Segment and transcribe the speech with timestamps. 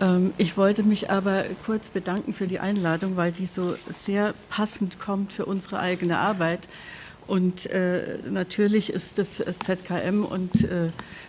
[0.00, 4.98] Ähm, ich wollte mich aber kurz bedanken für die Einladung, weil die so sehr passend
[4.98, 6.68] kommt für unsere eigene Arbeit.
[7.26, 10.88] Und äh, natürlich ist das ZKM und äh,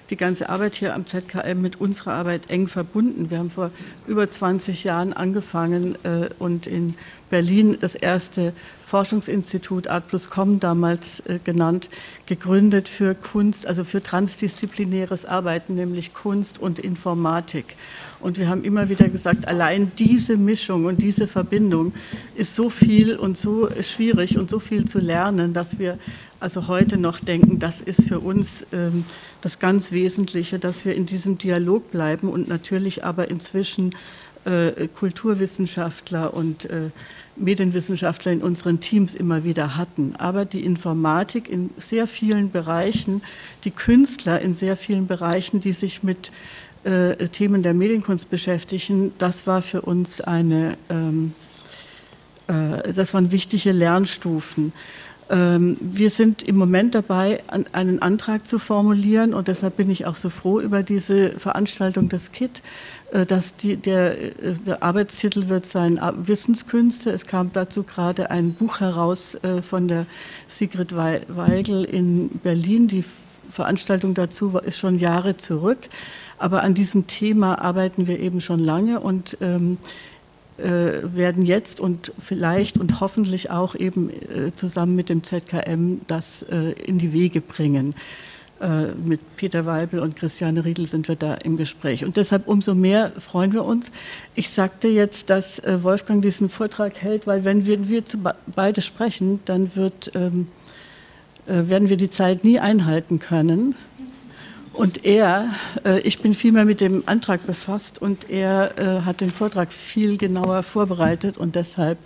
[0.10, 3.30] die ganze Arbeit hier am ZKM mit unserer Arbeit eng verbunden.
[3.30, 3.70] Wir haben vor
[4.08, 6.96] über 20 Jahren angefangen äh, und in
[7.30, 8.54] Berlin das erste
[8.84, 11.88] Forschungsinstitut Art plus Com damals äh, genannt,
[12.26, 17.78] gegründet für Kunst, also für transdisziplinäres Arbeiten, nämlich Kunst und Informatik.
[18.22, 21.94] Und wir haben immer wieder gesagt, allein diese Mischung und diese Verbindung
[22.36, 25.98] ist so viel und so schwierig und so viel zu lernen, dass wir
[26.40, 29.06] also heute noch denken, das ist für uns ähm,
[29.42, 33.96] das ganz Wesentliche, dass wir in diesem Dialog bleiben und natürlich aber inzwischen
[34.46, 36.90] äh, Kulturwissenschaftler und äh,
[37.36, 40.16] Medienwissenschaftler in unseren Teams immer wieder hatten.
[40.18, 43.22] Aber die Informatik in sehr vielen Bereichen,
[43.64, 46.32] die Künstler in sehr vielen Bereichen, die sich mit
[46.84, 51.34] äh, Themen der Medienkunst beschäftigen, das war für uns eine, ähm,
[52.48, 54.74] äh, das waren wichtige Lernstufen.
[55.32, 60.06] Ähm, wir sind im Moment dabei, an, einen Antrag zu formulieren und deshalb bin ich
[60.06, 62.62] auch so froh über diese Veranstaltung des KIT,
[63.12, 67.12] äh, dass die, der, äh, der, Arbeitstitel wird sein Wissenskünste.
[67.12, 70.06] Es kam dazu gerade ein Buch heraus äh, von der
[70.48, 72.90] Sigrid Weigel in Berlin.
[72.90, 73.06] Die
[73.50, 75.88] Veranstaltung dazu ist schon Jahre zurück.
[76.42, 79.78] Aber an diesem Thema arbeiten wir eben schon lange und ähm,
[80.58, 80.64] äh,
[81.04, 86.72] werden jetzt und vielleicht und hoffentlich auch eben äh, zusammen mit dem ZKM das äh,
[86.72, 87.96] in die Wege bringen.
[88.60, 92.06] Äh, mit Peter Weibel und Christiane Riedel sind wir da im Gespräch.
[92.06, 93.92] Und deshalb umso mehr freuen wir uns.
[94.36, 98.20] Ich sagte jetzt, dass äh, Wolfgang diesen Vortrag hält, weil wenn wir, wir zu
[98.56, 100.48] beide sprechen, dann wird, ähm,
[101.48, 103.76] äh, werden wir die Zeit nie einhalten können.
[104.74, 105.50] Und er,
[105.84, 109.72] äh, ich bin viel mehr mit dem Antrag befasst und er äh, hat den Vortrag
[109.74, 112.00] viel genauer vorbereitet und deshalb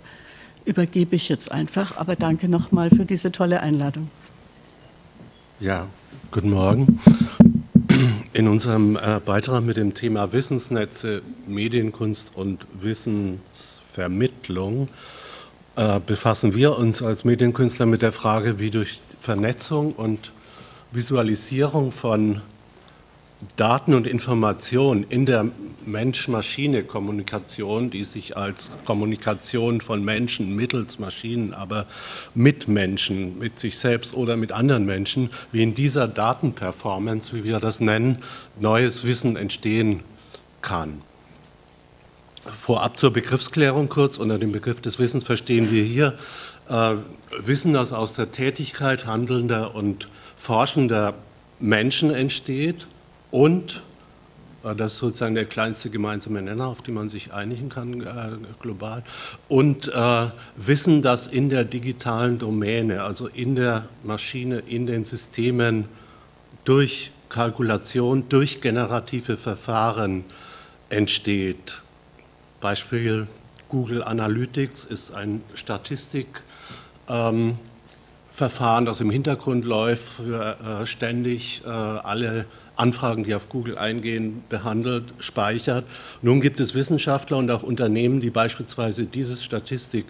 [0.64, 1.96] übergebe ich jetzt einfach.
[1.96, 4.10] Aber danke nochmal für diese tolle Einladung.
[5.60, 5.86] Ja,
[6.32, 6.98] guten Morgen.
[8.32, 14.88] In unserem äh, Beitrag mit dem Thema Wissensnetze, Medienkunst und Wissensvermittlung
[16.06, 20.32] befassen wir uns als Medienkünstler mit der Frage, wie durch Vernetzung und
[20.90, 22.40] Visualisierung von
[23.56, 25.50] Daten und Informationen in der
[25.84, 31.84] Mensch-Maschine-Kommunikation, die sich als Kommunikation von Menschen mittels Maschinen, aber
[32.34, 37.60] mit Menschen, mit sich selbst oder mit anderen Menschen, wie in dieser Datenperformance, wie wir
[37.60, 38.22] das nennen,
[38.58, 40.00] neues Wissen entstehen
[40.62, 41.02] kann.
[42.46, 44.16] Vorab zur Begriffsklärung kurz.
[44.16, 46.14] Unter dem Begriff des Wissens verstehen wir hier
[46.68, 46.94] äh,
[47.38, 51.12] Wissen, das aus der Tätigkeit handelnder und forschender
[51.58, 52.86] Menschen entsteht
[53.30, 53.82] und
[54.66, 58.30] äh, das ist sozusagen der kleinste gemeinsame Nenner, auf den man sich einigen kann äh,
[58.60, 59.02] global.
[59.48, 60.26] Und äh,
[60.56, 65.86] Wissen, das in der digitalen Domäne, also in der Maschine, in den Systemen
[66.64, 70.24] durch Kalkulation, durch generative Verfahren
[70.90, 71.82] entsteht.
[72.60, 73.26] Beispiel
[73.68, 76.42] Google Analytics ist ein Statistikverfahren,
[78.38, 85.84] ähm, das im Hintergrund läuft, für ständig alle Anfragen, die auf Google eingehen, behandelt, speichert.
[86.22, 90.06] Nun gibt es Wissenschaftler und auch Unternehmen, die beispielsweise dieses Statistik,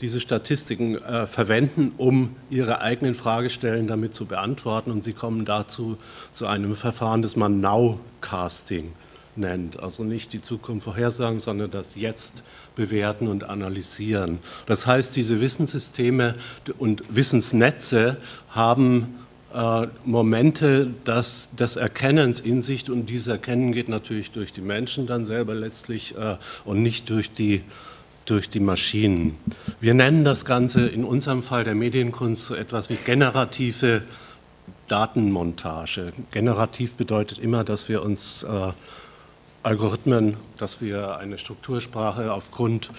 [0.00, 4.90] diese Statistiken äh, verwenden, um ihre eigenen Fragestellen damit zu beantworten.
[4.90, 5.98] Und sie kommen dazu
[6.32, 8.92] zu einem Verfahren, das man Nowcasting
[9.36, 9.82] nennt.
[9.82, 12.42] Also nicht die Zukunft vorhersagen, sondern das Jetzt
[12.74, 14.38] bewerten und analysieren.
[14.66, 16.34] Das heißt, diese Wissenssysteme
[16.78, 18.18] und Wissensnetze
[18.50, 19.14] haben
[19.56, 25.06] äh, Momente des, des, Erkennens in sich und dieses Erkennen geht natürlich durch die Menschen
[25.06, 26.36] dann selber letztlich äh,
[26.66, 27.62] und nicht durch die,
[28.26, 29.38] durch die Maschinen.
[29.80, 34.02] Wir nennen das Ganze in unserem Fall der Medienkunst so etwas wie generative
[34.88, 36.12] Datenmontage.
[36.32, 38.72] Generativ bedeutet immer, dass wir uns äh,
[39.62, 42.90] Algorithmen, dass wir eine Struktursprache aufgrund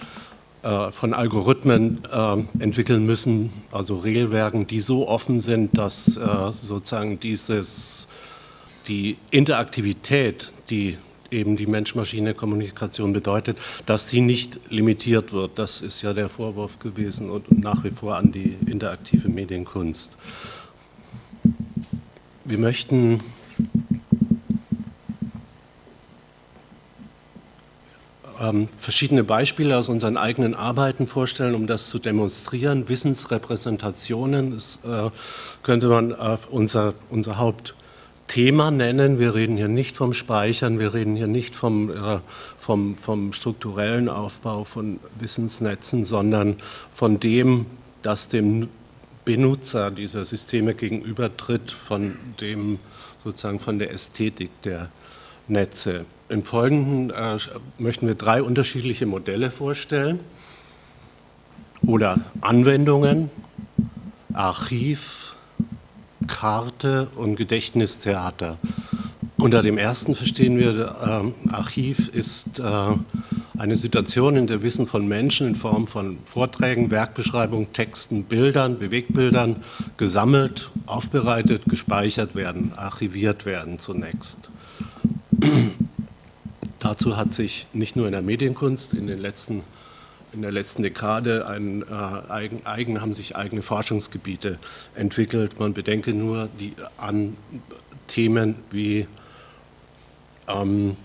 [0.62, 6.20] von Algorithmen äh, entwickeln müssen, also Regelwerken, die so offen sind, dass äh,
[6.52, 8.08] sozusagen dieses,
[8.88, 10.98] die Interaktivität, die
[11.30, 15.58] eben die Mensch-Maschine-Kommunikation bedeutet, dass sie nicht limitiert wird.
[15.58, 20.16] Das ist ja der Vorwurf gewesen und nach wie vor an die interaktive Medienkunst.
[22.44, 23.20] Wir möchten
[28.40, 32.88] ähm, verschiedene Beispiele aus unseren eigenen Arbeiten vorstellen, um das zu demonstrieren.
[32.88, 35.10] Wissensrepräsentationen, das äh,
[35.62, 37.74] könnte man äh, unser, unser Haupt
[38.28, 39.18] Thema nennen.
[39.18, 42.20] Wir reden hier nicht vom Speichern, wir reden hier nicht vom, äh,
[42.56, 46.56] vom, vom strukturellen Aufbau von Wissensnetzen, sondern
[46.92, 47.66] von dem,
[48.02, 48.68] das dem
[49.24, 52.78] Benutzer dieser Systeme gegenübertritt, von dem
[53.24, 54.90] sozusagen von der Ästhetik der
[55.48, 56.04] Netze.
[56.28, 57.38] Im Folgenden äh,
[57.78, 60.20] möchten wir drei unterschiedliche Modelle vorstellen
[61.86, 63.30] oder Anwendungen,
[64.34, 65.36] Archiv,
[66.26, 68.58] Karte und Gedächtnistheater.
[69.38, 72.62] Unter dem ersten verstehen wir, äh, Archiv ist äh,
[73.56, 79.56] eine Situation, in der Wissen von Menschen in Form von Vorträgen, Werkbeschreibungen, Texten, Bildern, Bewegbildern
[79.96, 84.50] gesammelt, aufbereitet, gespeichert werden, archiviert werden zunächst.
[86.88, 89.62] Dazu hat sich nicht nur in der Medienkunst in den letzten
[90.32, 91.84] in der letzten Dekade ein, äh,
[92.32, 94.58] eigen, eigen, haben sich eigene Forschungsgebiete
[94.94, 95.60] entwickelt.
[95.60, 97.36] Man bedenke nur die an
[98.06, 99.06] Themen wie
[100.48, 100.96] ähm,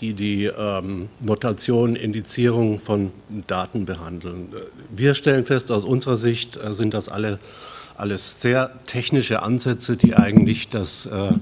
[0.00, 3.12] die die ähm, Notation, Indizierung von
[3.46, 4.52] Daten behandeln.
[4.90, 7.38] Wir stellen fest, aus unserer Sicht äh, sind das alle
[7.96, 11.32] alles sehr technische Ansätze, die eigentlich das, äh,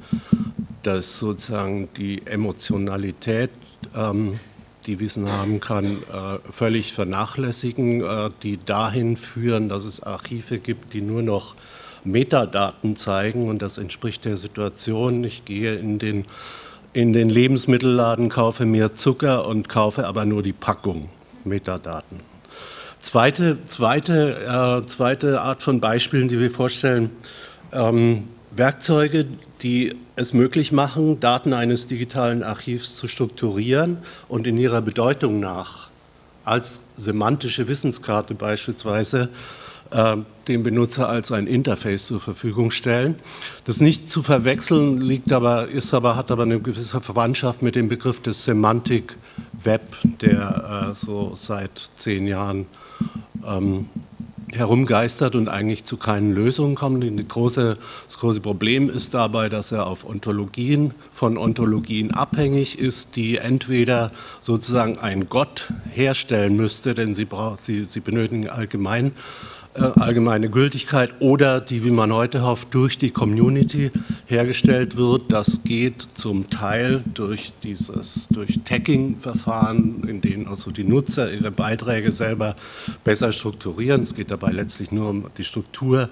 [0.83, 3.51] das sozusagen die Emotionalität
[3.95, 4.39] ähm,
[4.87, 10.95] die Wissen haben kann, äh, völlig vernachlässigen, äh, die dahin führen, dass es Archive gibt,
[10.95, 11.55] die nur noch
[12.05, 15.23] Metadaten zeigen und das entspricht der Situation.
[15.25, 16.25] Ich gehe in den,
[16.93, 21.11] in den Lebensmittelladen, kaufe mehr Zucker und kaufe aber nur die Packung
[21.45, 22.21] Metadaten.
[23.01, 27.11] Zweite, zweite, äh, zweite Art von Beispielen, die wir vorstellen,
[27.73, 29.27] ähm, Werkzeuge,
[29.63, 33.99] die es möglich machen, Daten eines digitalen Archivs zu strukturieren
[34.29, 35.91] und in ihrer Bedeutung nach
[36.45, 39.29] als semantische Wissenskarte beispielsweise
[39.91, 40.17] äh,
[40.49, 43.17] dem Benutzer als ein Interface zur Verfügung stellen.
[43.65, 47.89] Das nicht zu verwechseln liegt aber, ist aber, hat aber eine gewisse Verwandtschaft mit dem
[47.89, 49.17] Begriff des Semantic
[49.53, 49.83] Web,
[50.21, 52.67] der äh, so seit zehn Jahren
[53.47, 53.89] ähm,
[54.53, 57.29] herumgeistert und eigentlich zu keinen Lösungen kommt.
[57.29, 63.39] Große, das große Problem ist dabei, dass er auf Ontologien von Ontologien abhängig ist, die
[63.39, 67.27] entweder sozusagen ein Gott herstellen müsste, denn sie,
[67.57, 69.13] sie, sie benötigen allgemein
[69.75, 73.91] allgemeine Gültigkeit oder die, wie man heute hofft, durch die Community
[74.27, 75.33] hergestellt wird.
[75.33, 82.11] Das geht zum Teil durch dieses durch Tagging-Verfahren, in denen also die Nutzer ihre Beiträge
[82.13, 82.57] selber
[83.05, 84.03] besser strukturieren.
[84.03, 86.09] Es geht dabei letztlich nur um die Struktur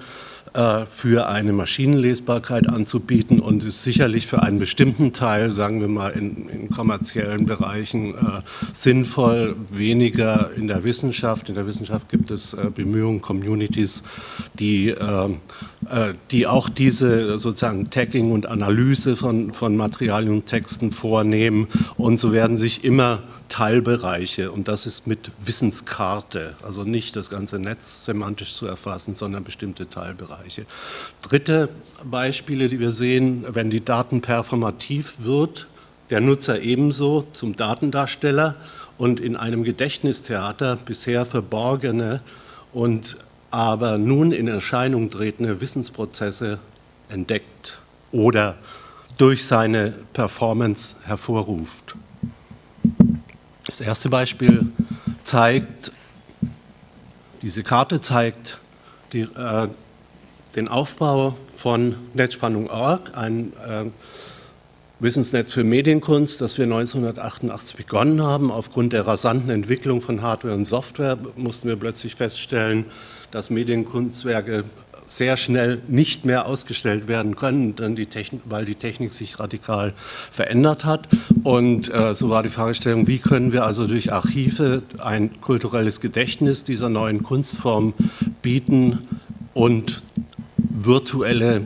[0.54, 6.10] äh, für eine Maschinenlesbarkeit anzubieten und ist sicherlich für einen bestimmten Teil, sagen wir mal
[6.10, 11.48] in, in kommerziellen Bereichen, äh, sinnvoll, weniger in der Wissenschaft.
[11.48, 14.02] In der Wissenschaft gibt es äh, Bemühungen, Communities,
[14.58, 15.30] die, äh,
[15.88, 21.66] äh, die auch diese sozusagen Tagging und Analyse von, von Materialien und Texten vornehmen
[21.96, 27.58] und so werden sich immer Teilbereiche und das ist mit Wissenskarte, also nicht das ganze
[27.58, 30.66] Netz semantisch zu erfassen, sondern bestimmte Teilbereiche.
[31.22, 31.70] Dritte
[32.04, 35.66] Beispiele, die wir sehen, wenn die Daten performativ wird,
[36.10, 38.56] der Nutzer ebenso zum Datendarsteller
[38.98, 42.20] und in einem Gedächtnistheater bisher verborgene
[42.72, 43.16] und
[43.50, 46.58] aber nun in Erscheinung tretende Wissensprozesse
[47.08, 47.80] entdeckt
[48.12, 48.56] oder
[49.16, 51.94] durch seine Performance hervorruft.
[53.66, 54.66] Das erste Beispiel
[55.22, 55.92] zeigt,
[57.42, 58.58] diese Karte zeigt
[59.12, 59.68] die, äh,
[60.56, 63.84] den Aufbau von Netzspannung.org, ein äh,
[65.00, 68.50] Wissensnetz für Medienkunst, das wir 1988 begonnen haben.
[68.50, 72.86] Aufgrund der rasanten Entwicklung von Hardware und Software mussten wir plötzlich feststellen,
[73.30, 74.64] dass Medienkunstwerke
[75.08, 79.94] sehr schnell nicht mehr ausgestellt werden können, die Technik, weil die Technik sich radikal
[80.30, 81.08] verändert hat.
[81.42, 86.64] Und äh, so war die Fragestellung, wie können wir also durch Archive ein kulturelles Gedächtnis
[86.64, 87.94] dieser neuen Kunstform
[88.42, 89.08] bieten
[89.54, 90.02] und
[90.56, 91.62] virtuelle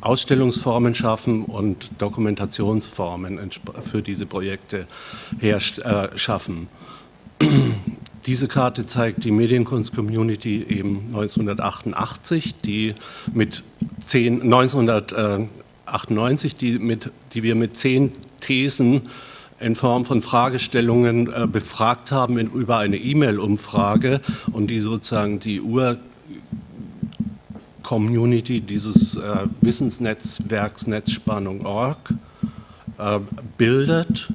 [0.00, 3.50] Ausstellungsformen schaffen und Dokumentationsformen
[3.82, 4.86] für diese Projekte
[5.38, 6.68] her, äh, schaffen.
[8.26, 12.96] Diese Karte zeigt die Medienkunst-Community eben 1988, die
[13.32, 13.62] mit
[14.04, 19.02] 10, 1998, die, mit, die wir mit zehn Thesen
[19.60, 24.20] in Form von Fragestellungen äh, befragt haben in, über eine E-Mail-Umfrage
[24.52, 32.12] und die sozusagen die Ur-Community dieses äh, Wissensnetzwerks Netzspannung.org
[32.98, 33.20] äh,
[33.56, 34.28] bildet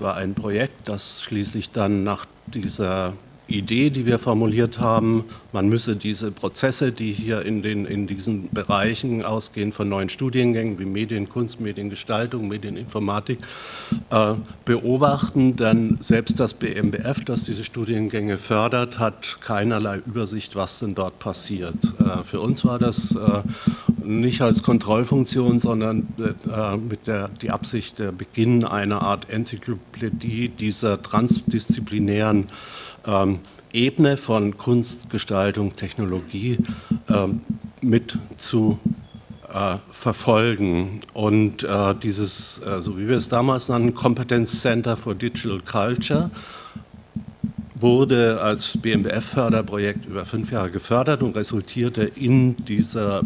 [0.00, 3.14] war ein Projekt, das schließlich dann nach dieser
[3.50, 8.48] Idee, die wir formuliert haben, man müsse diese Prozesse, die hier in, den, in diesen
[8.50, 13.38] Bereichen ausgehen von neuen Studiengängen wie Medienkunst, Mediengestaltung, Medieninformatik,
[14.10, 20.94] äh, beobachten, denn selbst das BMBF, das diese Studiengänge fördert, hat keinerlei Übersicht, was denn
[20.94, 21.74] dort passiert.
[21.98, 23.42] Äh, für uns war das äh,
[24.04, 31.02] nicht als Kontrollfunktion, sondern äh, mit der die Absicht der Beginn einer Art Enzyklopädie dieser
[31.02, 32.46] transdisziplinären
[33.06, 33.40] ähm,
[33.72, 36.58] Ebene von Kunst, Gestaltung, Technologie
[37.08, 37.40] ähm,
[37.80, 38.78] mit zu
[39.52, 41.00] äh, verfolgen.
[41.12, 46.30] Und äh, dieses, äh, so wie wir es damals nannten, Competence Center for Digital Culture,
[47.74, 53.22] wurde als BMBF-Förderprojekt über fünf Jahre gefördert und resultierte in dieser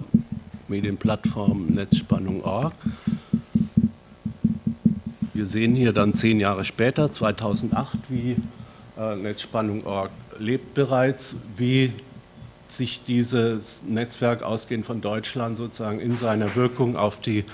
[0.68, 2.72] Medienplattform Netzspannung.org.
[5.32, 8.36] Wir sehen hier dann zehn Jahre später, 2008, wie
[8.96, 11.92] Netzspannung.org lebt bereits, wie
[12.68, 17.44] sich dieses Netzwerk ausgehend von Deutschland sozusagen in seiner Wirkung auf die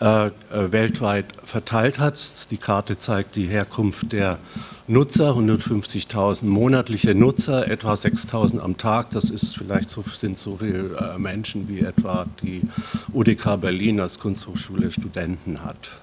[0.00, 2.50] äh, äh weltweit verteilt hat.
[2.50, 4.38] Die Karte zeigt die Herkunft der
[4.86, 9.10] Nutzer, 150.000 monatliche Nutzer, etwa 6.000 am Tag.
[9.10, 12.62] Das ist vielleicht so, sind so viele äh, Menschen, wie etwa die
[13.12, 16.00] UDK Berlin als Kunsthochschule Studenten hat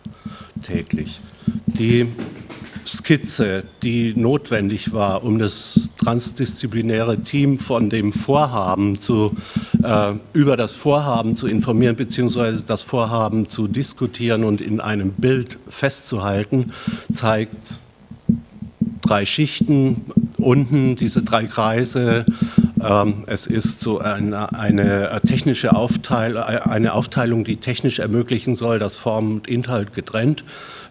[0.61, 1.19] täglich.
[1.65, 2.07] Die
[2.87, 9.35] Skizze, die notwendig war, um das transdisziplinäre Team von dem Vorhaben zu,
[9.83, 15.57] äh, über das Vorhaben zu informieren, beziehungsweise das Vorhaben zu diskutieren und in einem Bild
[15.67, 16.71] festzuhalten,
[17.11, 17.55] zeigt
[19.01, 20.05] drei Schichten,
[20.37, 22.25] unten diese drei Kreise.
[22.81, 28.95] Ähm, es ist so eine, eine technische Aufteilung, eine Aufteilung, die technisch ermöglichen soll, dass
[28.97, 30.43] Form und Inhalt getrennt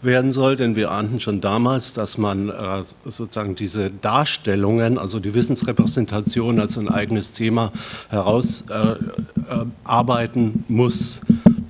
[0.03, 5.35] werden soll, denn wir ahnten schon damals, dass man äh, sozusagen diese Darstellungen, also die
[5.35, 7.71] Wissensrepräsentation als ein eigenes Thema
[8.09, 11.21] herausarbeiten äh, äh, muss,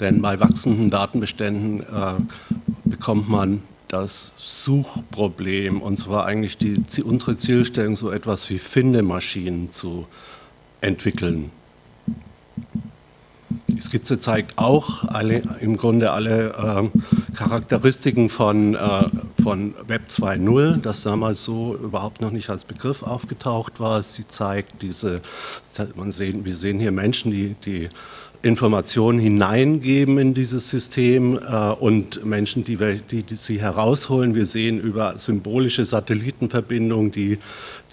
[0.01, 1.83] denn bei wachsenden Datenbeständen
[2.85, 10.07] bekommt man das Suchproblem, und zwar eigentlich die, unsere Zielstellung, so etwas wie Findemaschinen zu
[10.81, 11.51] entwickeln.
[13.69, 19.05] Die Skizze zeigt auch alle, im Grunde alle äh, Charakteristiken von, äh,
[19.43, 24.03] von Web 2.0, das damals so überhaupt noch nicht als Begriff aufgetaucht war.
[24.03, 25.21] Sie zeigt diese,
[25.95, 27.89] man sehen, wir sehen hier Menschen, die, die
[28.47, 34.37] Informationen hineingeben in dieses System äh, und Menschen, die, wir, die, die, sie herausholen.
[34.37, 37.39] Wir sehen über symbolische Satellitenverbindungen die,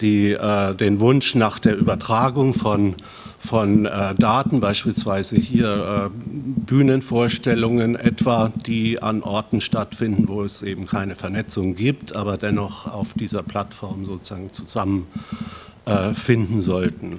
[0.00, 2.94] die, äh, den Wunsch nach der Übertragung von,
[3.38, 10.86] von äh, Daten, beispielsweise hier äh, Bühnenvorstellungen etwa, die an Orten stattfinden, wo es eben
[10.86, 17.18] keine Vernetzung gibt, aber dennoch auf dieser Plattform sozusagen zusammenfinden äh, sollten.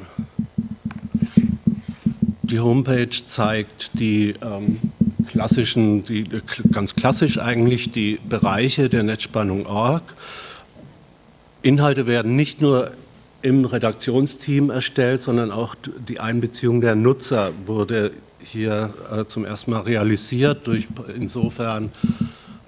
[2.48, 4.80] Die Homepage zeigt die ähm,
[5.28, 6.26] klassischen, die,
[6.72, 10.04] ganz klassisch eigentlich die Bereiche der Netzspannung Org.
[11.64, 12.92] Inhalte werden nicht nur
[13.42, 15.74] im Redaktionsteam erstellt, sondern auch
[16.08, 21.92] die Einbeziehung der Nutzer wurde hier äh, zum ersten Mal realisiert, durch, insofern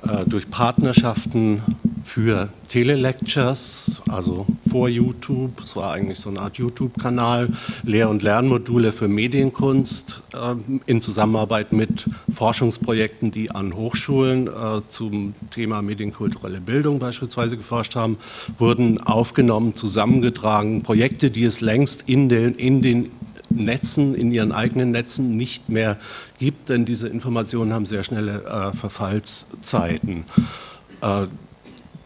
[0.02, 1.62] äh, durch Partnerschaften
[2.08, 7.50] für Telelectures, also vor YouTube, es war eigentlich so eine Art YouTube-Kanal,
[7.84, 15.36] Lehr- und Lernmodule für Medienkunst äh, in Zusammenarbeit mit Forschungsprojekten, die an Hochschulen äh, zum
[15.52, 18.18] Thema medienkulturelle Bildung beispielsweise geforscht haben,
[18.58, 23.12] wurden aufgenommen, zusammengetragen, Projekte, die es längst in den, in den
[23.50, 25.98] Netzen, in ihren eigenen Netzen nicht mehr
[26.40, 30.24] gibt, denn diese Informationen haben sehr schnelle äh, Verfallszeiten.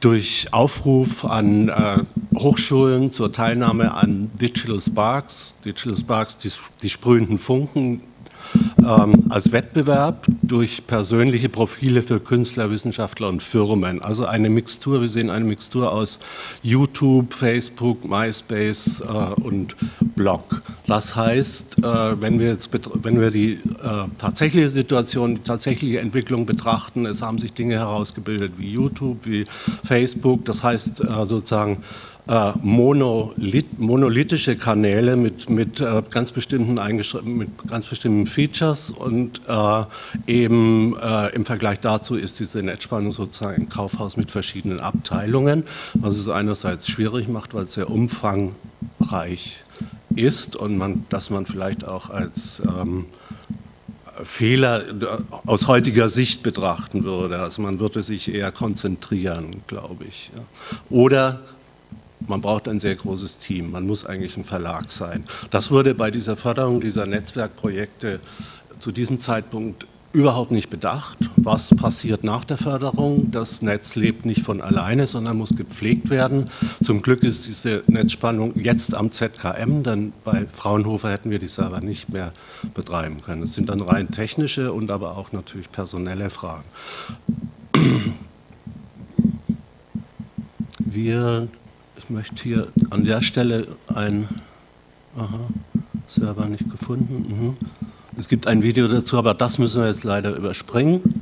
[0.01, 1.99] Durch Aufruf an äh,
[2.35, 6.49] Hochschulen zur Teilnahme an Digital Sparks, Digital Sparks, die,
[6.81, 8.01] die sprühenden Funken,
[8.79, 14.01] ähm, als Wettbewerb durch persönliche Profile für Künstler, Wissenschaftler und Firmen.
[14.01, 16.19] Also eine Mixtur, wir sehen eine Mixtur aus
[16.61, 19.75] YouTube, Facebook, MySpace äh, und
[20.15, 20.61] Blog.
[20.87, 22.69] Das heißt, äh, wenn wir jetzt
[23.03, 23.59] wenn wir die äh,
[24.17, 29.45] tatsächliche Situation, die tatsächliche Entwicklung betrachten, es haben sich Dinge herausgebildet wie YouTube, wie
[29.83, 31.83] Facebook, das heißt äh, sozusagen
[32.31, 36.79] äh, Monolith, monolithische Kanäle mit, mit, äh, ganz bestimmten
[37.25, 39.83] mit ganz bestimmten Features und äh,
[40.27, 46.17] eben äh, im Vergleich dazu ist diese Netzspannung sozusagen ein Kaufhaus mit verschiedenen Abteilungen, was
[46.17, 49.63] es einerseits schwierig macht, weil es sehr umfangreich
[50.15, 53.07] ist und man, dass man vielleicht auch als ähm,
[54.23, 54.83] Fehler
[55.45, 57.39] aus heutiger Sicht betrachten würde.
[57.39, 60.31] Also man würde sich eher konzentrieren, glaube ich.
[60.89, 61.41] Oder
[62.27, 65.23] man braucht ein sehr großes Team, man muss eigentlich ein Verlag sein.
[65.49, 68.19] Das wurde bei dieser Förderung dieser Netzwerkprojekte
[68.79, 73.31] zu diesem Zeitpunkt überhaupt nicht bedacht, was passiert nach der Förderung.
[73.31, 76.45] Das Netz lebt nicht von alleine, sondern muss gepflegt werden.
[76.83, 81.79] Zum Glück ist diese Netzspannung jetzt am ZKM, denn bei Fraunhofer hätten wir die Server
[81.79, 82.33] nicht mehr
[82.73, 83.43] betreiben können.
[83.43, 86.65] Es sind dann rein technische und aber auch natürlich personelle Fragen.
[90.79, 91.47] Wir,
[92.11, 94.27] möchte hier an der Stelle ein
[95.15, 95.39] aha,
[96.07, 97.25] Server nicht gefunden.
[97.29, 97.57] Mhm.
[98.17, 101.21] Es gibt ein Video dazu, aber das müssen wir jetzt leider überspringen.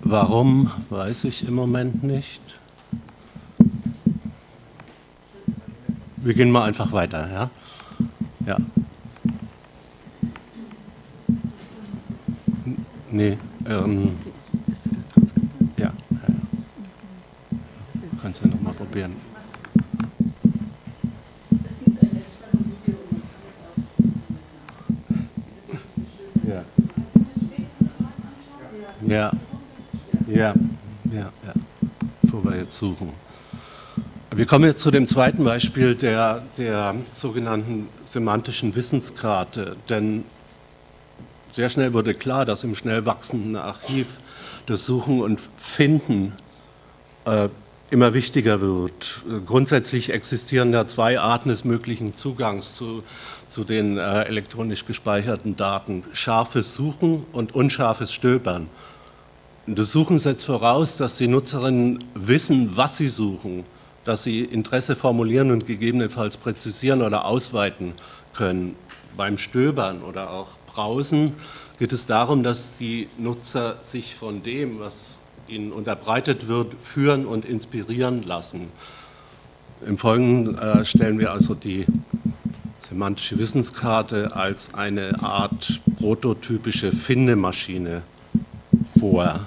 [0.00, 2.40] Warum, weiß ich im Moment nicht.
[6.16, 7.28] Wir gehen mal einfach weiter.
[7.30, 7.50] Ja?
[8.46, 8.56] Ja.
[13.10, 13.36] Nee,
[13.68, 14.12] ähm,
[15.76, 15.92] ja.
[18.22, 19.16] Kannst ja nochmal probieren.
[26.46, 26.64] Ja,
[29.06, 29.32] ja,
[30.28, 30.54] ja,
[31.12, 31.32] ja,
[32.20, 33.10] bevor wir jetzt suchen.
[34.34, 40.24] Wir kommen jetzt zu dem zweiten Beispiel der, der sogenannten semantischen Wissenskarte, denn
[41.50, 44.18] sehr schnell wurde klar, dass im schnell wachsenden Archiv
[44.66, 46.32] das Suchen und Finden
[47.24, 47.48] äh,
[47.92, 49.22] immer wichtiger wird.
[49.44, 53.02] Grundsätzlich existieren da zwei Arten des möglichen Zugangs zu,
[53.50, 56.02] zu den äh, elektronisch gespeicherten Daten.
[56.14, 58.68] Scharfes Suchen und unscharfes Stöbern.
[59.66, 63.64] Das Suchen setzt voraus, dass die Nutzerinnen wissen, was sie suchen,
[64.06, 67.92] dass sie Interesse formulieren und gegebenenfalls präzisieren oder ausweiten
[68.32, 68.74] können.
[69.18, 71.34] Beim Stöbern oder auch Browsen
[71.78, 75.18] geht es darum, dass die Nutzer sich von dem, was
[75.52, 78.68] ihnen unterbreitet wird, führen und inspirieren lassen.
[79.86, 81.86] Im Folgenden äh, stellen wir also die
[82.78, 88.02] semantische Wissenskarte als eine Art prototypische Findemaschine
[88.98, 89.40] vor.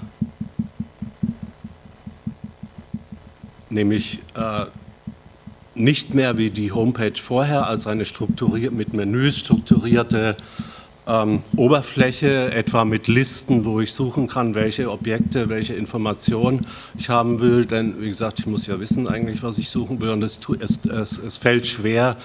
[3.68, 4.66] Nämlich äh,
[5.74, 10.36] nicht mehr wie die Homepage vorher als eine strukturiert, mit Menüs strukturierte
[11.06, 16.60] ähm, Oberfläche, etwa mit Listen, wo ich suchen kann, welche Objekte, welche Informationen
[16.98, 17.66] ich haben will.
[17.66, 20.10] Denn, wie gesagt, ich muss ja wissen eigentlich, was ich suchen will.
[20.10, 22.16] Und es, es, es, es fällt schwer,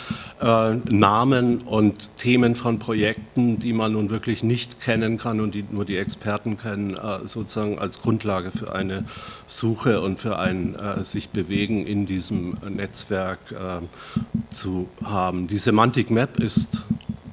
[0.42, 5.66] äh, Namen und Themen von Projekten, die man nun wirklich nicht kennen kann und die
[5.70, 9.06] nur die Experten kennen, äh, sozusagen als Grundlage für eine
[9.46, 15.48] Suche und für ein äh, sich bewegen in diesem Netzwerk äh, zu haben.
[15.48, 16.82] Die Semantic Map ist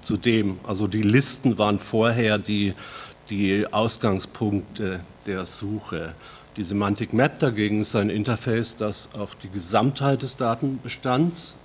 [0.08, 0.58] zudem.
[0.66, 2.72] Also die Listen waren vorher die,
[3.28, 6.14] die Ausgangspunkte der Suche.
[6.56, 11.58] Die Semantic Map dagegen ist ein Interface, das auf die Gesamtheit des Datenbestands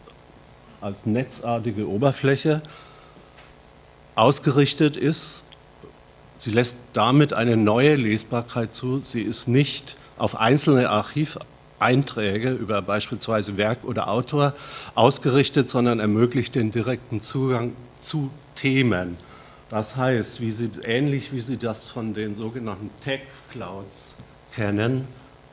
[0.82, 2.62] als netzartige Oberfläche
[4.16, 5.44] ausgerichtet ist.
[6.38, 9.00] Sie lässt damit eine neue Lesbarkeit zu.
[9.00, 14.54] Sie ist nicht auf einzelne Archiveinträge über beispielsweise Werk oder Autor
[14.96, 17.72] ausgerichtet, sondern ermöglicht den direkten Zugang
[18.04, 19.18] zu Themen.
[19.70, 24.18] Das heißt, wie Sie, ähnlich wie Sie das von den sogenannten Tech-Clouds
[24.54, 25.08] kennen,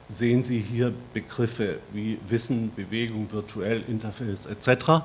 [0.08, 5.04] sehen Sie hier Begriffe wie Wissen, Bewegung, virtuell, Interface etc.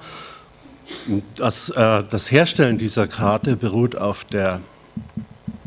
[1.35, 4.61] Das, äh, das Herstellen dieser Karte beruht auf der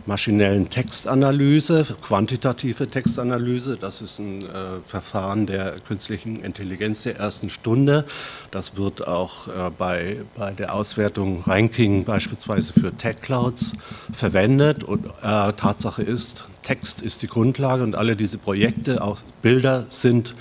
[0.09, 3.77] maschinellen Textanalyse, quantitative Textanalyse.
[3.77, 8.07] Das ist ein äh, Verfahren der künstlichen Intelligenz der ersten Stunde.
[8.51, 13.75] Das wird auch äh, bei, bei der Auswertung Ranking beispielsweise für Tech Clouds
[14.11, 14.83] verwendet.
[14.83, 20.35] Und äh, Tatsache ist, Text ist die Grundlage und alle diese Projekte, auch Bilder sind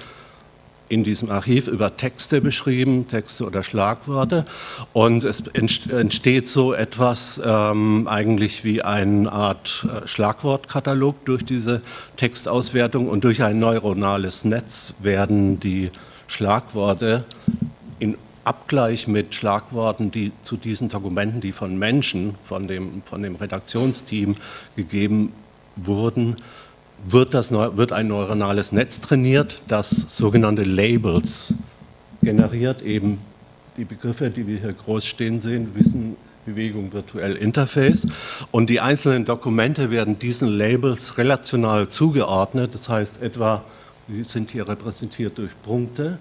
[0.90, 4.46] in diesem Archiv über Texte beschrieben, Texte oder Schlagworte.
[4.94, 11.82] Und es entsteht so etwas ähm, eigentlich wie eine Art äh, Schlagwortkatalog durch diese
[12.16, 15.92] Textauswertung und durch ein neuronales Netz werden die
[16.28, 17.24] Schlagworte
[18.00, 23.36] in Abgleich mit Schlagworten, die zu diesen Dokumenten, die von Menschen, von dem, von dem
[23.36, 24.36] Redaktionsteam
[24.76, 25.34] gegeben
[25.76, 26.38] wurden,
[27.06, 31.54] wird, das, wird ein neuronales Netz trainiert, das sogenannte Labels
[32.22, 33.20] generiert, eben
[33.78, 38.08] die Begriffe, die wir hier groß stehen sehen, Wissen, Bewegung, virtuell Interface.
[38.52, 43.64] Und die einzelnen Dokumente werden diesen Labels relational zugeordnet, das heißt etwa,
[44.08, 46.18] die sind hier repräsentiert durch Punkte,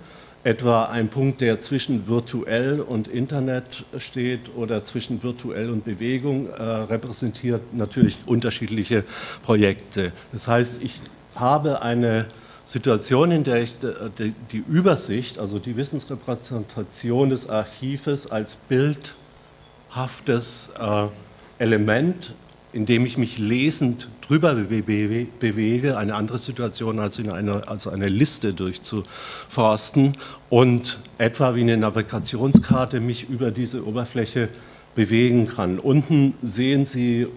[0.46, 6.62] etwa ein Punkt, der zwischen virtuell und Internet steht oder zwischen virtuell und Bewegung, äh,
[6.62, 9.02] repräsentiert natürlich unterschiedliche
[9.42, 10.12] Projekte.
[10.32, 11.00] Das heißt, ich
[11.34, 12.28] habe eine
[12.64, 13.74] Situation, in der ich
[14.18, 21.08] die, die Übersicht, also die Wissensrepräsentation des Archives als bildhaftes äh,
[21.58, 22.34] Element,
[22.76, 28.06] in dem ich mich lesend drüber bewege, eine andere Situation als in eine, also eine
[28.06, 30.12] Liste durchzuforsten
[30.50, 34.50] und etwa wie eine Navigationskarte mich über diese Oberfläche
[34.94, 35.78] bewegen kann.
[35.78, 37.28] Unten sehen Sie äh,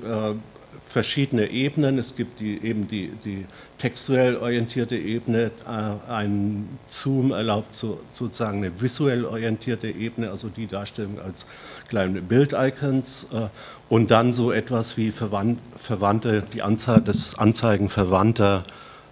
[0.90, 2.00] verschiedene Ebenen.
[2.00, 3.46] Es gibt die, eben die, die
[3.78, 10.66] textuell orientierte Ebene, äh, ein Zoom erlaubt so, sozusagen eine visuell orientierte Ebene, also die
[10.66, 11.46] Darstellung als
[11.88, 13.48] kleine Bild-Icons äh,
[13.88, 18.64] und dann so etwas wie verwandt, verwandte, die Anzahl des Anzeigen verwandter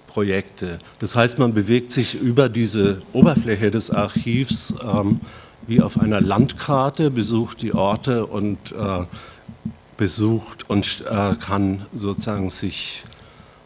[0.07, 0.79] Projekte.
[0.99, 5.19] Das heißt, man bewegt sich über diese Oberfläche des Archivs ähm,
[5.67, 9.03] wie auf einer Landkarte, besucht die Orte und äh,
[9.97, 13.03] besucht und äh, kann sozusagen sich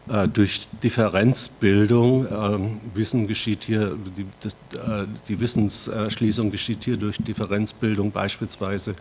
[0.08, 7.18] äh, durch Differenzbildung, äh, Wissen geschieht hier, die, das, äh, die Wissenserschließung geschieht hier durch
[7.18, 8.96] Differenzbildung, beispielsweise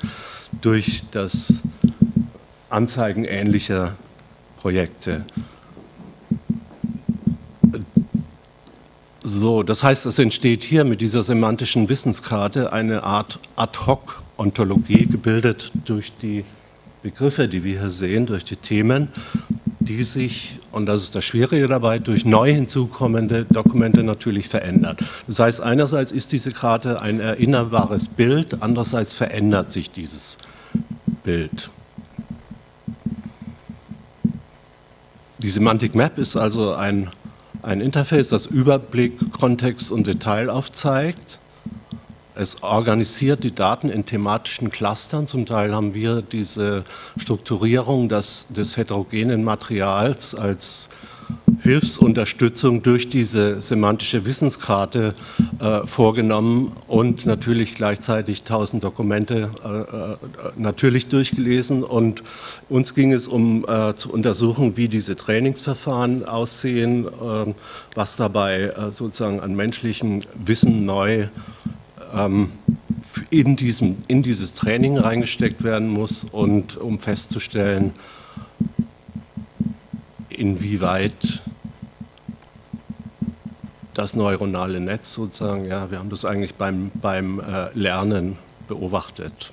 [0.61, 1.63] durch das
[2.69, 3.95] Anzeigen ähnlicher
[4.57, 5.25] Projekte.
[9.23, 16.11] So, das heißt, es entsteht hier mit dieser semantischen Wissenskarte eine Art Ad-hoc-Ontologie, gebildet durch
[16.21, 16.43] die
[17.01, 19.07] Begriffe, die wir hier sehen, durch die Themen,
[19.79, 24.97] die sich, und das ist das Schwierige dabei, durch neu hinzukommende Dokumente natürlich verändern.
[25.25, 30.37] Das heißt, einerseits ist diese Karte ein erinnerbares Bild, andererseits verändert sich dieses
[31.23, 31.71] Bild.
[35.39, 37.09] Die Semantic Map ist also ein,
[37.63, 41.39] ein Interface, das Überblick, Kontext und Detail aufzeigt
[42.41, 45.27] es organisiert die Daten in thematischen Clustern.
[45.27, 46.83] Zum Teil haben wir diese
[47.15, 50.89] Strukturierung des, des heterogenen Materials als
[51.61, 55.13] Hilfsunterstützung durch diese semantische Wissenskarte
[55.59, 60.17] äh, vorgenommen und natürlich gleichzeitig tausend Dokumente äh, äh,
[60.57, 61.83] natürlich durchgelesen.
[61.83, 62.23] Und
[62.69, 67.53] uns ging es um äh, zu untersuchen, wie diese Trainingsverfahren aussehen, äh,
[67.93, 71.29] was dabei äh, sozusagen an menschlichem Wissen neu ähm,
[73.29, 77.93] in, diesem, in dieses Training reingesteckt werden muss und um festzustellen,
[80.29, 81.41] inwieweit
[83.93, 89.51] das neuronale Netz sozusagen, ja, wir haben das eigentlich beim, beim äh, Lernen beobachtet.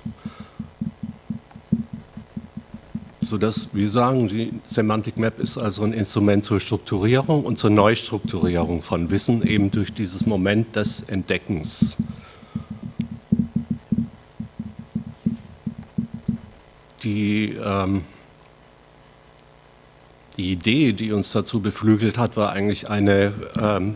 [3.21, 8.81] Sodass wir sagen, die Semantic Map ist also ein Instrument zur Strukturierung und zur Neustrukturierung
[8.81, 11.97] von Wissen, eben durch dieses Moment des Entdeckens.
[17.09, 18.03] Die, ähm,
[20.37, 23.95] die Idee, die uns dazu beflügelt hat, war eigentlich eine ähm,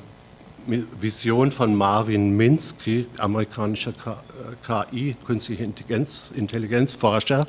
[0.99, 3.93] Vision von Marvin Minsky, amerikanischer
[4.65, 7.47] KI, künstliche Intelligenz, Intelligenzforscher,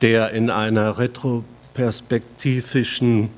[0.00, 3.30] der in einer retroperspektivischen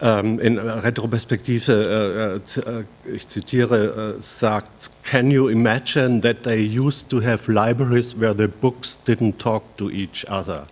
[0.00, 6.60] Ähm, in Retroperspektive, äh, äh, äh, ich zitiere, äh, sagt, Can you imagine that they
[6.60, 10.66] used to have libraries where the books didn't talk to each other?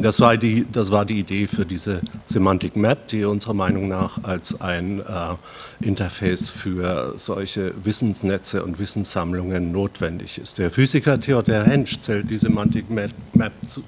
[0.00, 4.22] Das war, die, das war die Idee für diese Semantic Map, die unserer Meinung nach
[4.22, 5.04] als ein äh,
[5.80, 10.58] Interface für solche Wissensnetze und Wissenssammlungen notwendig ist.
[10.58, 13.82] Der Physiker Theodor Hensch zählt die Semantic Map, Map zu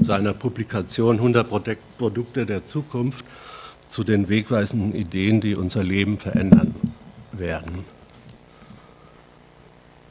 [0.00, 1.48] seiner Publikation 100
[1.98, 3.24] Produkte der Zukunft
[3.88, 6.74] zu den wegweisenden Ideen, die unser Leben verändern
[7.32, 7.84] werden.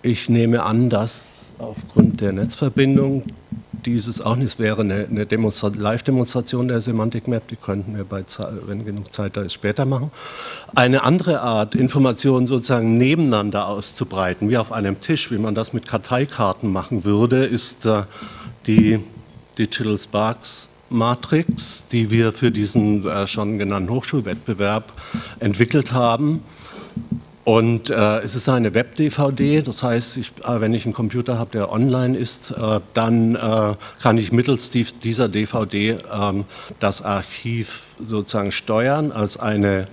[0.04, 3.24] Ich nehme an, dass aufgrund der Netzverbindung
[3.86, 4.54] dieses auch nicht.
[4.54, 8.24] Es wäre eine, eine Live-Demonstration der Semantic Map, die könnten wir, bei,
[8.66, 10.12] wenn genug Zeit da ist, später machen.
[10.76, 15.88] Eine andere Art, Informationen sozusagen nebeneinander auszubreiten, wie auf einem Tisch, wie man das mit
[15.88, 18.04] Karteikarten machen würde, ist äh,
[18.68, 19.00] die
[19.58, 24.94] Digital Sparks Matrix, die wir für diesen äh, schon genannten Hochschulwettbewerb
[25.40, 26.44] entwickelt haben.
[27.44, 31.52] Und äh, es ist eine Web-DVD, das heißt, ich, äh, wenn ich einen Computer habe,
[31.52, 36.46] der online ist, äh, dann äh, kann ich mittels die, dieser DVD ähm,
[36.80, 39.86] das Archiv sozusagen steuern als eine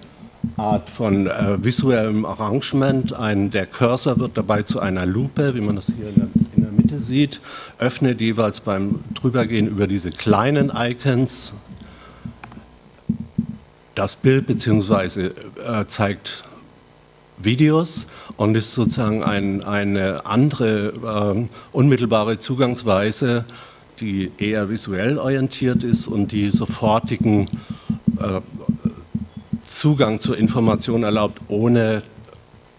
[0.58, 3.14] Art von äh, visuellem Arrangement.
[3.14, 6.62] Ein, der Cursor wird dabei zu einer Lupe, wie man das hier in der, in
[6.64, 7.40] der Mitte sieht,
[7.78, 11.54] öffnet jeweils beim Drübergehen über diese kleinen Icons
[13.94, 15.26] das Bild bzw.
[15.26, 16.44] Äh, zeigt
[17.40, 23.44] Videos und ist sozusagen ein, eine andere äh, unmittelbare Zugangsweise,
[24.00, 27.48] die eher visuell orientiert ist und die sofortigen
[28.20, 28.40] äh,
[29.62, 32.02] Zugang zur Information erlaubt, ohne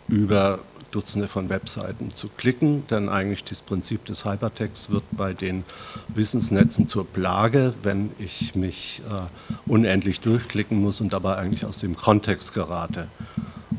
[0.07, 0.59] über
[0.91, 5.63] Dutzende von Webseiten zu klicken, denn eigentlich das Prinzip des Hypertexts wird bei den
[6.07, 9.21] Wissensnetzen zur Plage, wenn ich mich äh,
[9.69, 13.07] unendlich durchklicken muss und dabei eigentlich aus dem Kontext gerate.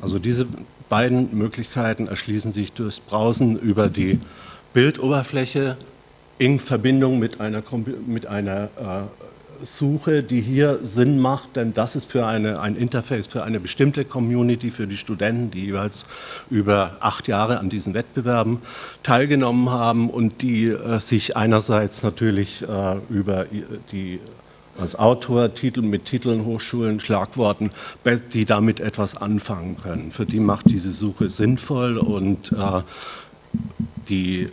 [0.01, 0.47] Also diese
[0.89, 4.19] beiden Möglichkeiten erschließen sich durchs Browsen über die
[4.73, 5.77] Bildoberfläche
[6.39, 7.63] in Verbindung mit einer,
[8.07, 13.27] mit einer äh, Suche, die hier Sinn macht, denn das ist für eine, ein Interface
[13.27, 16.07] für eine bestimmte Community, für die Studenten, die jeweils
[16.49, 18.59] über acht Jahre an diesen Wettbewerben
[19.03, 23.47] teilgenommen haben und die äh, sich einerseits natürlich äh, über
[23.93, 24.21] die
[24.79, 27.71] als Autor Titel mit Titeln, Hochschulen, Schlagworten,
[28.33, 30.11] die damit etwas anfangen können.
[30.11, 32.83] Für die macht diese Suche sinnvoll und äh,
[34.09, 34.49] die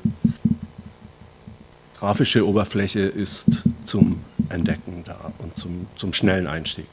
[1.99, 6.87] grafische Oberfläche ist zum Entdecken da und zum, zum schnellen Einstieg.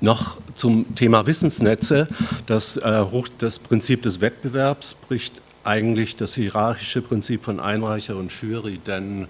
[0.00, 2.08] Noch zum Thema Wissensnetze.
[2.46, 3.04] Das, äh,
[3.38, 9.26] das Prinzip des Wettbewerbs bricht eigentlich das hierarchische Prinzip von Einreicher und Jury, denn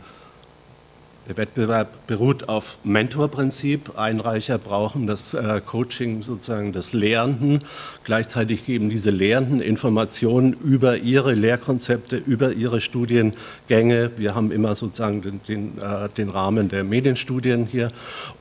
[1.29, 3.99] der Wettbewerb beruht auf Mentorprinzip.
[3.99, 7.61] Einreicher brauchen das äh, Coaching sozusagen des Lehrenden.
[8.05, 14.13] Gleichzeitig geben diese Lehrenden Informationen über ihre Lehrkonzepte, über ihre Studiengänge.
[14.17, 17.89] Wir haben immer sozusagen den, den, äh, den Rahmen der Medienstudien hier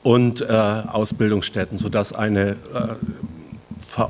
[0.02, 2.54] und äh, Ausbildungsstätten, sodass eine äh,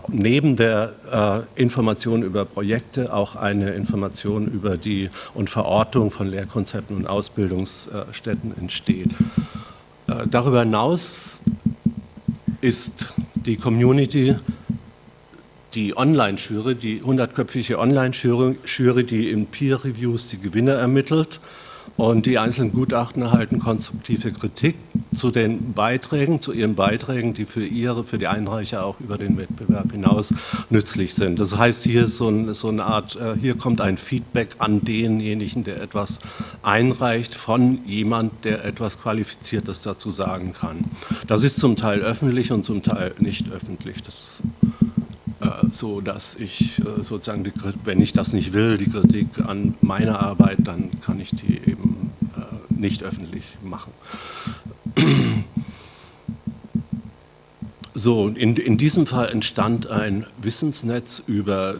[0.08, 6.96] neben der äh, Information über Projekte auch eine Information über die und Verortung von Lehrkonzepten
[6.96, 9.10] und Ausbildungsstätten entsteht.
[10.08, 11.42] Äh, darüber hinaus
[12.60, 14.36] ist die Community
[15.74, 21.38] die Online-Jury, die hundertköpfige Online-Jury, die in Peer-Reviews die Gewinner ermittelt
[21.96, 24.76] und die einzelnen Gutachten erhalten konstruktive Kritik
[25.14, 29.36] zu den Beiträgen, zu ihren Beiträgen, die für ihre, für die Einreicher auch über den
[29.38, 30.34] Wettbewerb hinaus
[30.68, 31.40] nützlich sind.
[31.40, 34.84] Das heißt, hier ist so, ein, so eine Art, äh, hier kommt ein Feedback an
[34.84, 36.18] denjenigen, der etwas
[36.62, 40.84] einreicht, von jemand, der etwas Qualifiziertes dazu sagen kann.
[41.26, 44.02] Das ist zum Teil öffentlich und zum Teil nicht öffentlich.
[44.02, 44.42] Das
[45.70, 47.52] so dass ich äh, sozusagen, die,
[47.84, 52.12] wenn ich das nicht will, die Kritik an meiner Arbeit, dann kann ich die eben
[52.70, 53.92] nicht öffentlich machen.
[57.98, 61.76] So, in, in diesem Fall entstand ein Wissensnetz über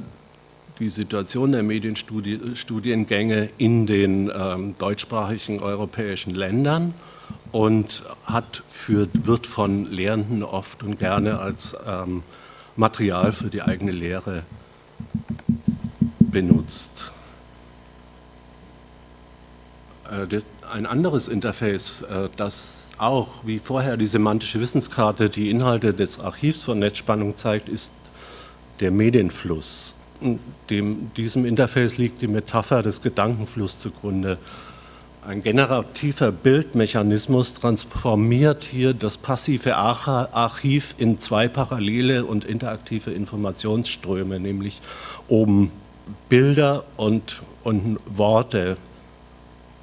[0.79, 6.95] die Situation der Medienstudiengänge in den ähm, deutschsprachigen europäischen Ländern
[7.53, 12.23] und hat für, wird von Lehrenden oft und gerne als ähm,
[12.77, 14.43] Material für die eigene Lehre
[16.21, 17.13] benutzt.
[20.11, 20.41] Äh,
[20.73, 26.65] ein anderes Interface, äh, das auch wie vorher die semantische Wissenskarte die Inhalte des Archivs
[26.65, 27.93] von Netzspannung zeigt, ist
[28.81, 29.95] der Medienfluss.
[30.71, 34.39] Dem, diesem Interface liegt die Metapher des Gedankenflusses zugrunde.
[35.27, 44.81] Ein generativer Bildmechanismus transformiert hier das passive Archiv in zwei parallele und interaktive Informationsströme, nämlich
[45.27, 45.73] oben
[46.29, 48.77] Bilder und, und Worte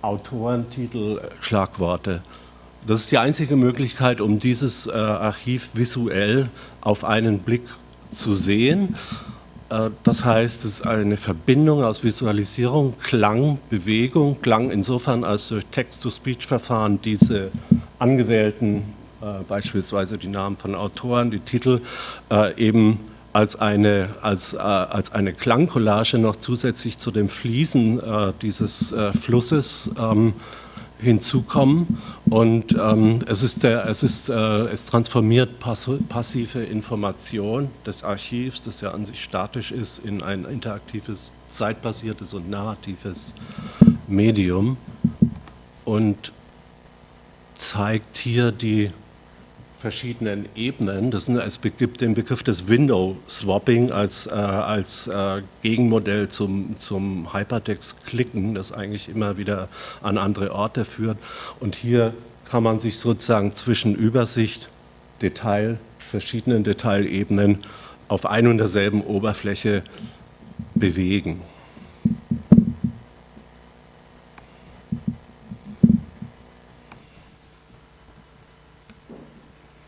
[0.01, 2.21] Autorentitel, Schlagworte.
[2.87, 6.47] Das ist die einzige Möglichkeit, um dieses äh, Archiv visuell
[6.79, 7.63] auf einen Blick
[8.13, 8.95] zu sehen.
[9.73, 15.65] Äh, das heißt, es ist eine Verbindung aus Visualisierung, Klang, Bewegung, Klang insofern als durch
[15.71, 17.51] Text-to-Speech-Verfahren diese
[17.99, 21.81] angewählten, äh, beispielsweise die Namen von Autoren, die Titel,
[22.31, 22.99] äh, eben
[23.31, 29.11] als eine, als, äh, als eine Klangcollage noch zusätzlich zu dem Fließen äh, dieses äh,
[29.11, 30.33] Flusses ähm,
[31.03, 31.99] hinzukommen.
[32.29, 38.61] Und ähm, es, ist der, es, ist, äh, es transformiert pass passive Information des Archivs,
[38.61, 43.33] das ja an sich statisch ist, in ein interaktives, zeitbasiertes und narratives
[44.07, 44.77] Medium
[45.85, 46.31] und
[47.53, 48.89] zeigt hier die
[49.83, 51.11] verschiedenen Ebenen.
[51.11, 51.29] Das
[51.77, 58.71] gibt den Begriff des Window Swapping als, äh, als äh, Gegenmodell zum, zum Hypertext-Klicken, das
[58.71, 59.67] eigentlich immer wieder
[60.01, 61.17] an andere Orte führt.
[61.59, 62.13] Und hier
[62.49, 64.69] kann man sich sozusagen zwischen Übersicht,
[65.21, 67.57] Detail, verschiedenen Detailebenen
[68.07, 69.83] auf ein und derselben Oberfläche
[70.75, 71.41] bewegen.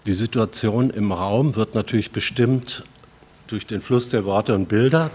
[0.06, 2.84] Die Situation im Raum wird natürlich bestimmt
[3.48, 5.10] durch den Fluss der Worte und Bilder,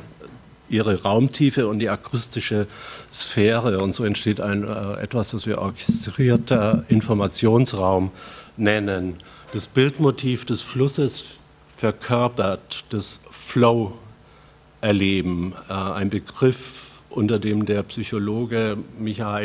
[0.68, 2.66] ihre Raumtiefe und die akustische
[3.12, 3.79] Sphäre.
[3.79, 8.11] Und so entsteht ein, äh, etwas, das wir orchestrierter Informationsraum
[8.57, 9.14] nennen.
[9.53, 11.37] Das Bildmotiv des Flusses
[11.76, 13.94] verkörpert das Flow-Erleben,
[15.68, 19.38] äh, ein Begriff, unter dem der Psychologe Michael